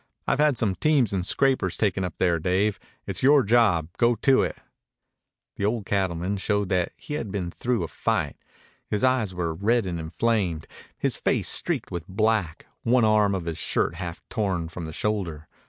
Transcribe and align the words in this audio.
I've 0.25 0.39
had 0.39 0.57
some 0.57 0.73
teams 0.73 1.13
and 1.13 1.23
scrapers 1.23 1.77
taken 1.77 2.03
up 2.03 2.17
there, 2.17 2.39
Dave. 2.39 2.79
It's 3.05 3.21
yore 3.21 3.43
job. 3.43 3.89
Go 3.97 4.15
to 4.15 4.41
it." 4.41 4.57
The 5.57 5.65
old 5.65 5.85
cattleman 5.85 6.37
showed 6.37 6.69
that 6.69 6.93
he 6.97 7.13
had 7.13 7.31
been 7.31 7.51
through 7.51 7.83
a 7.83 7.87
fight. 7.87 8.35
His 8.87 9.03
eyes 9.03 9.35
were 9.35 9.53
red 9.53 9.85
and 9.85 9.99
inflamed, 9.99 10.65
his 10.97 11.17
face 11.17 11.49
streaked 11.49 11.91
with 11.91 12.07
black, 12.07 12.65
one 12.81 13.05
arm 13.05 13.35
of 13.35 13.45
his 13.45 13.59
shirt 13.59 13.93
half 13.93 14.23
torn 14.27 14.69
from 14.69 14.85
the 14.85 14.91
shoulder. 14.91 15.47